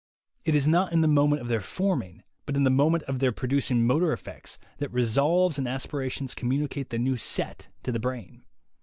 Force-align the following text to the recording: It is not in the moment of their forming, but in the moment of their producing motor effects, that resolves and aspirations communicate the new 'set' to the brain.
It 0.45 0.55
is 0.55 0.67
not 0.67 0.93
in 0.93 1.01
the 1.01 1.07
moment 1.07 1.43
of 1.43 1.47
their 1.47 1.61
forming, 1.61 2.23
but 2.47 2.55
in 2.55 2.63
the 2.63 2.71
moment 2.71 3.03
of 3.03 3.19
their 3.19 3.31
producing 3.31 3.85
motor 3.85 4.11
effects, 4.11 4.57
that 4.79 4.89
resolves 4.91 5.59
and 5.59 5.67
aspirations 5.67 6.33
communicate 6.33 6.89
the 6.89 6.97
new 6.97 7.17
'set' 7.17 7.67
to 7.83 7.91
the 7.91 7.99
brain. 7.99 8.41